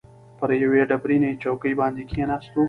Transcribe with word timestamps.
پر 0.39 0.49
یوې 0.63 0.81
ډبرینې 0.89 1.31
چوکۍ 1.43 1.73
باندې 1.79 2.01
کښېناستو. 2.09 2.59